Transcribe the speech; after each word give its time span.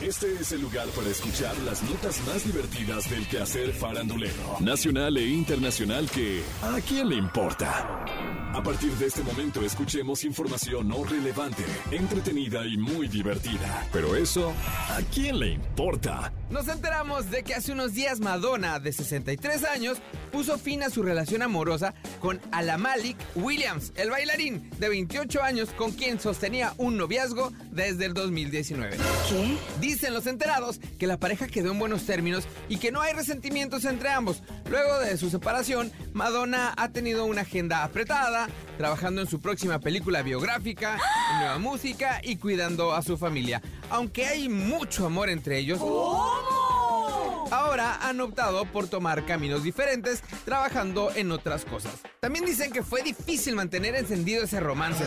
Este 0.00 0.32
es 0.32 0.52
el 0.52 0.60
lugar 0.60 0.86
para 0.90 1.08
escuchar 1.08 1.58
las 1.66 1.82
notas 1.82 2.24
más 2.24 2.44
divertidas 2.46 3.10
del 3.10 3.26
quehacer 3.26 3.72
farandulero, 3.72 4.56
nacional 4.60 5.16
e 5.16 5.26
internacional 5.26 6.08
que 6.08 6.40
¿a 6.62 6.80
quién 6.86 7.08
le 7.08 7.16
importa? 7.16 8.04
A 8.54 8.62
partir 8.62 8.92
de 8.92 9.06
este 9.06 9.22
momento 9.22 9.60
escuchemos 9.60 10.22
información 10.22 10.86
no 10.86 11.02
relevante, 11.02 11.64
entretenida 11.90 12.64
y 12.64 12.76
muy 12.76 13.08
divertida. 13.08 13.88
Pero 13.92 14.14
eso, 14.14 14.52
¿a 14.88 15.00
quién 15.12 15.40
le 15.40 15.50
importa? 15.50 16.32
Nos 16.48 16.68
enteramos 16.68 17.28
de 17.30 17.42
que 17.42 17.54
hace 17.54 17.72
unos 17.72 17.92
días 17.94 18.20
Madonna, 18.20 18.78
de 18.78 18.92
63 18.92 19.64
años, 19.64 19.98
puso 20.30 20.58
fin 20.58 20.84
a 20.84 20.90
su 20.90 21.02
relación 21.02 21.42
amorosa 21.42 21.92
con 22.20 22.40
Alamalik 22.52 23.16
Williams, 23.34 23.92
el 23.96 24.10
bailarín 24.10 24.70
de 24.78 24.88
28 24.88 25.42
años 25.42 25.70
con 25.70 25.92
quien 25.92 26.20
sostenía 26.20 26.74
un 26.78 26.96
noviazgo 26.96 27.52
desde 27.70 28.06
el 28.06 28.14
2019. 28.14 28.96
¿Qué? 29.28 29.56
Dicen 29.80 30.14
los 30.14 30.26
enterados 30.26 30.80
que 30.98 31.06
la 31.06 31.18
pareja 31.18 31.46
quedó 31.46 31.72
en 31.72 31.78
buenos 31.78 32.04
términos 32.04 32.44
y 32.68 32.78
que 32.78 32.92
no 32.92 33.00
hay 33.00 33.12
resentimientos 33.12 33.84
entre 33.84 34.10
ambos. 34.10 34.42
Luego 34.68 34.98
de 34.98 35.16
su 35.16 35.30
separación, 35.30 35.92
Madonna 36.12 36.74
ha 36.76 36.88
tenido 36.90 37.24
una 37.24 37.42
agenda 37.42 37.84
apretada, 37.84 38.48
trabajando 38.76 39.20
en 39.20 39.26
su 39.26 39.40
próxima 39.40 39.78
película 39.78 40.22
biográfica, 40.22 40.98
nueva 41.38 41.58
música 41.58 42.20
y 42.22 42.36
cuidando 42.36 42.94
a 42.94 43.02
su 43.02 43.16
familia. 43.16 43.62
Aunque 43.90 44.26
hay 44.26 44.48
mucho 44.48 45.06
amor 45.06 45.28
entre 45.30 45.58
ellos. 45.58 45.80
Ahora 47.50 47.96
han 48.06 48.20
optado 48.20 48.64
por 48.66 48.88
tomar 48.88 49.24
caminos 49.24 49.62
diferentes, 49.62 50.22
trabajando 50.44 51.10
en 51.14 51.32
otras 51.32 51.64
cosas. 51.64 51.92
También 52.20 52.44
dicen 52.44 52.72
que 52.72 52.82
fue 52.82 53.02
difícil 53.02 53.54
mantener 53.54 53.94
encendido 53.94 54.44
ese 54.44 54.60
romance. 54.60 55.04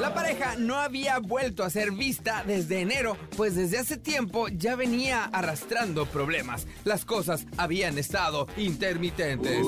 La 0.00 0.12
pareja 0.12 0.56
no 0.58 0.76
había 0.76 1.18
vuelto 1.18 1.64
a 1.64 1.70
ser 1.70 1.92
vista 1.92 2.44
desde 2.46 2.80
enero, 2.80 3.16
pues 3.36 3.54
desde 3.54 3.78
hace 3.78 3.96
tiempo 3.96 4.48
ya 4.48 4.76
venía 4.76 5.24
arrastrando 5.24 6.04
problemas. 6.06 6.66
Las 6.84 7.04
cosas 7.04 7.46
habían 7.56 7.96
estado 7.96 8.46
intermitentes. 8.56 9.64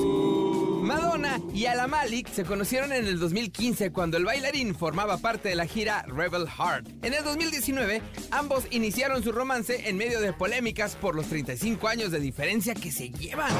Madonna 0.89 1.39
y 1.53 1.67
Alamalik 1.67 2.27
se 2.33 2.43
conocieron 2.43 2.91
en 2.91 3.05
el 3.05 3.19
2015 3.19 3.91
cuando 3.91 4.17
el 4.17 4.25
bailarín 4.25 4.73
formaba 4.73 5.19
parte 5.19 5.49
de 5.49 5.55
la 5.55 5.67
gira 5.67 6.03
Rebel 6.07 6.47
Heart. 6.49 7.05
En 7.05 7.13
el 7.13 7.23
2019, 7.23 8.01
ambos 8.31 8.63
iniciaron 8.71 9.21
su 9.21 9.31
romance 9.31 9.87
en 9.87 9.97
medio 9.97 10.19
de 10.19 10.33
polémicas 10.33 10.95
por 10.95 11.13
los 11.13 11.27
35 11.27 11.87
años 11.87 12.09
de 12.09 12.19
diferencia 12.19 12.73
que 12.73 12.91
se 12.91 13.11
llevan. 13.11 13.53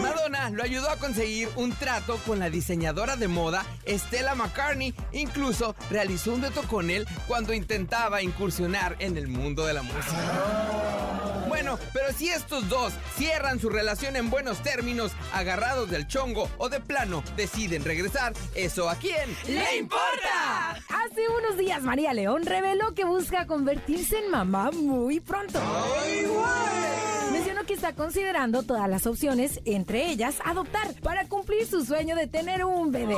Madonna 0.00 0.48
lo 0.48 0.62
ayudó 0.62 0.88
a 0.88 0.96
conseguir 0.96 1.50
un 1.56 1.72
trato 1.72 2.16
con 2.26 2.38
la 2.38 2.48
diseñadora 2.48 3.16
de 3.16 3.28
moda 3.28 3.66
Stella 3.86 4.34
McCartney. 4.34 4.94
Incluso 5.12 5.76
realizó 5.90 6.32
un 6.32 6.40
dueto 6.40 6.62
con 6.62 6.88
él 6.88 7.06
cuando 7.28 7.52
intentaba 7.52 8.22
incursionar 8.22 8.96
en 8.98 9.18
el 9.18 9.28
mundo 9.28 9.66
de 9.66 9.74
la 9.74 9.82
música. 9.82 10.69
Bueno, 11.70 11.88
pero 11.92 12.12
si 12.12 12.28
estos 12.28 12.68
dos 12.68 12.92
cierran 13.16 13.60
su 13.60 13.68
relación 13.68 14.16
en 14.16 14.28
buenos 14.28 14.60
términos, 14.60 15.12
agarrados 15.32 15.88
del 15.88 16.08
chongo 16.08 16.48
o 16.58 16.68
de 16.68 16.80
plano 16.80 17.22
deciden 17.36 17.84
regresar, 17.84 18.32
¿eso 18.56 18.88
a 18.90 18.96
quién 18.96 19.36
le 19.46 19.76
importa? 19.76 20.70
Hace 20.72 21.28
unos 21.38 21.56
días 21.58 21.84
María 21.84 22.12
León 22.12 22.44
reveló 22.44 22.92
que 22.94 23.04
busca 23.04 23.46
convertirse 23.46 24.18
en 24.18 24.32
mamá 24.32 24.72
muy 24.72 25.20
pronto. 25.20 25.60
Mencionó 27.30 27.64
que 27.64 27.74
está 27.74 27.94
considerando 27.94 28.64
todas 28.64 28.88
las 28.88 29.06
opciones, 29.06 29.60
entre 29.64 30.10
ellas 30.10 30.38
adoptar, 30.44 30.92
para 31.02 31.28
cumplir 31.28 31.68
su 31.68 31.84
sueño 31.84 32.16
de 32.16 32.26
tener 32.26 32.64
un 32.64 32.90
bebé. 32.90 33.14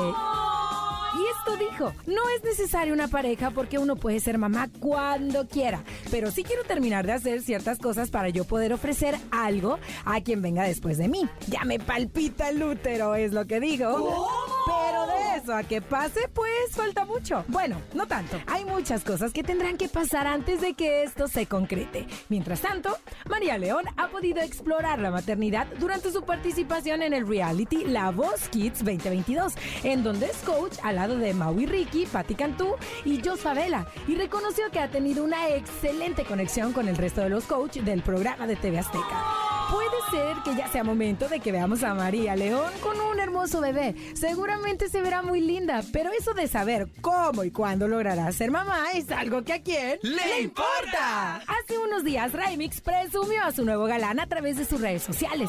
Y 1.15 1.27
esto 1.27 1.57
dijo, 1.57 1.93
no 2.07 2.23
es 2.37 2.45
necesaria 2.45 2.93
una 2.93 3.09
pareja 3.09 3.51
porque 3.51 3.79
uno 3.79 3.97
puede 3.97 4.21
ser 4.21 4.39
mamá 4.39 4.71
cuando 4.81 5.47
quiera, 5.47 5.85
pero 6.11 6.31
sí 6.31 6.43
quiero 6.43 6.65
terminar 6.65 7.07
de 7.07 7.13
hacer 7.13 7.43
ciertas 7.43 7.79
cosas 7.79 8.11
para 8.11 8.31
yo 8.31 8.45
poder 8.45 8.73
ofrecer 8.73 9.17
algo 9.31 9.79
a 10.05 10.21
quien 10.23 10.41
venga 10.41 10.65
después 10.65 10.97
de 10.99 11.09
mí. 11.09 11.29
Ya 11.49 11.65
me 11.65 11.79
palpita 11.79 12.49
el 12.49 12.63
útero, 12.63 13.15
es 13.15 13.33
lo 13.33 13.47
que 13.47 13.61
digo. 13.61 14.27
Pero 14.67 15.07
de 15.07 15.22
eso 15.37 15.55
a 15.55 15.63
que 15.63 15.81
pase, 15.81 16.29
pues 16.33 16.51
falta 16.73 17.05
mucho. 17.05 17.45
Bueno, 17.49 17.81
no 17.95 18.07
tanto. 18.07 18.39
Hay 18.47 18.65
muchas 18.65 19.05
cosas 19.05 19.33
que 19.33 19.43
tendrán 19.43 19.77
que 19.77 19.89
pasar 19.89 20.27
antes 20.27 20.61
de 20.61 20.75
que 20.75 21.03
esto 21.03 21.29
se 21.29 21.47
concrete. 21.47 22.07
Mientras 22.29 22.61
tanto, 22.61 22.99
María 23.29 23.59
León 23.59 23.85
ha 23.97 24.09
podido 24.09 24.41
explorar 24.41 24.99
la 24.99 25.11
maternidad 25.11 25.67
durante 25.79 26.13
su 26.13 26.23
participación 26.23 27.03
en 27.03 27.13
el 27.13 27.27
reality 27.27 27.85
La 27.85 28.11
Voz 28.11 28.49
Kids 28.49 28.79
2022, 28.85 29.55
en 29.85 30.03
donde 30.03 30.27
es 30.27 30.37
coach 30.39 30.79
al 30.83 30.97
lado 30.97 31.17
de 31.17 31.35
Maui 31.35 31.67
Ricky, 31.67 32.07
Patti 32.07 32.35
Cantú 32.35 32.75
y 33.05 33.21
Jos 33.23 33.41
Favela, 33.41 33.87
y 34.07 34.15
reconoció 34.15 34.71
que 34.71 34.81
ha 34.81 34.91
tenido 34.91 35.25
una 35.25 35.49
excelente 35.49 36.25
conexión 36.25 36.73
con 36.73 36.89
el 36.89 36.97
resto 36.97 37.21
de 37.23 37.31
los 37.31 37.45
coaches 37.45 37.85
del 37.85 38.03
programa 38.03 38.47
de 38.47 38.57
TV 38.57 38.79
Azteca. 38.79 39.42
Puede 39.73 39.97
ser 40.11 40.37
que 40.45 40.55
ya 40.55 40.69
sea 40.69 40.85
momento 40.85 41.29
de 41.31 41.41
que 41.41 41.51
veamos 41.51 41.83
a 41.83 41.95
María 41.95 42.37
León 42.37 42.71
con 42.83 43.01
un 43.01 43.19
hermoso 43.19 43.63
bebé. 43.63 43.95
Seguramente 44.13 44.91
se 44.91 45.01
verá 45.01 45.23
muy 45.23 45.41
linda, 45.41 45.81
pero 45.95 46.11
eso 46.13 46.35
de 46.35 46.47
saber 46.47 46.89
cómo 47.01 47.43
y 47.43 47.51
cuándo 47.51 47.89
logrará 47.89 48.31
ser 48.33 48.51
mamá 48.51 48.93
es 48.93 49.11
algo 49.11 49.43
que 49.45 49.55
a 49.55 49.63
quién 49.63 49.99
¡Le 50.03 50.43
importa! 50.43 51.37
Hace 51.37 51.79
unos 51.79 52.05
días 52.05 52.33
Raimix 52.35 52.83
presumió 52.83 53.45
a 53.45 53.53
su 53.53 53.65
nuevo 53.65 53.85
galán 53.85 54.21
a 54.21 54.27
través 54.27 54.59
de 54.59 54.67
sus 54.67 54.79
redes 54.79 55.05
sociales. 55.05 55.49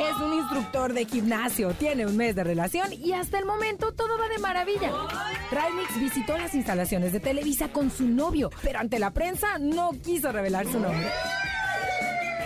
Es 0.00 0.16
un 0.20 0.32
instructor 0.32 0.92
de 0.92 1.04
gimnasio, 1.04 1.74
tiene 1.74 2.06
un 2.06 2.16
mes 2.16 2.34
de 2.34 2.42
relación 2.42 2.92
y 2.92 3.12
hasta 3.12 3.38
el 3.38 3.44
momento 3.44 3.92
todo 3.92 4.18
va 4.18 4.26
de 4.26 4.38
maravilla. 4.38 4.90
Raimix 5.52 6.00
visitó 6.00 6.36
las 6.36 6.54
instalaciones 6.56 7.12
de 7.12 7.20
Televisa 7.20 7.68
con 7.68 7.88
su 7.92 8.08
novio, 8.08 8.50
pero 8.64 8.80
ante 8.80 8.98
la 8.98 9.12
prensa 9.12 9.58
no 9.60 9.92
quiso 10.02 10.32
revelar 10.32 10.66
su 10.66 10.80
nombre. 10.80 11.08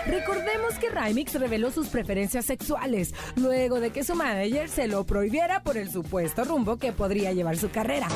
Recordemos 0.08 0.78
que 0.78 0.88
Raimix 0.88 1.34
reveló 1.34 1.70
sus 1.70 1.88
preferencias 1.88 2.44
sexuales 2.44 3.14
luego 3.36 3.80
de 3.80 3.90
que 3.90 4.04
su 4.04 4.14
manager 4.14 4.68
se 4.68 4.86
lo 4.86 5.04
prohibiera 5.04 5.62
por 5.62 5.76
el 5.76 5.90
supuesto 5.90 6.44
rumbo 6.44 6.76
que 6.76 6.92
podría 6.92 7.32
llevar 7.32 7.56
su 7.56 7.70
carrera. 7.70 8.08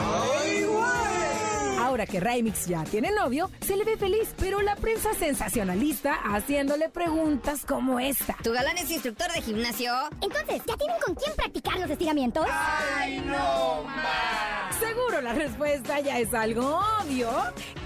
Ahora 1.81 2.07
que 2.07 2.21
Raimix 2.21 2.67
ya 2.67 2.85
tiene 2.85 3.11
novio, 3.11 3.51
se 3.61 3.77
le 3.77 3.85
ve 3.85 3.97
feliz, 3.97 4.33
pero 4.39 4.61
la 4.63 4.77
prensa 4.77 5.13
sensacionalista 5.15 6.15
haciéndole 6.15 6.89
preguntas 6.89 7.65
como 7.67 7.99
esta. 7.99 8.37
¿Tu 8.45 8.53
galán 8.53 8.79
es 8.79 8.91
instructor 8.91 9.33
de 9.33 9.43
gimnasio? 9.43 9.93
Entonces, 10.21 10.63
¿ya 10.67 10.77
tienen 10.77 10.97
con 11.05 11.15
quién 11.17 11.35
practicar 11.35 11.81
los 11.81 11.91
estiramientos? 11.91 12.47
Seguro 14.79 15.21
la 15.21 15.33
respuesta 15.33 16.01
ya 16.01 16.19
es 16.21 16.33
algo 16.33 16.81
obvio. 17.03 17.29